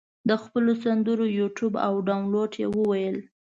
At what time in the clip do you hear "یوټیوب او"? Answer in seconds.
1.39-1.93